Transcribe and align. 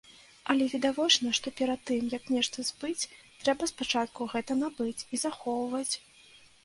Але 0.51 0.67
відавочна, 0.69 1.33
што 1.39 1.51
перад 1.59 1.83
тым, 1.89 2.07
як 2.17 2.23
нешта 2.37 2.65
збыць, 2.69 3.09
трэба 3.43 3.63
спачатку 3.73 4.31
гэта 4.33 4.51
набыць 4.63 5.05
і 5.15 5.25
захоўваць. 5.29 5.91